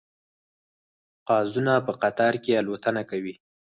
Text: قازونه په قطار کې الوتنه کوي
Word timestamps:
قازونه 1.29 1.73
په 1.85 1.91
قطار 2.01 2.33
کې 2.43 2.59
الوتنه 2.61 3.01
کوي 3.09 3.33